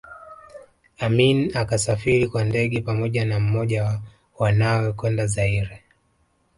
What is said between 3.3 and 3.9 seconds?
mmoja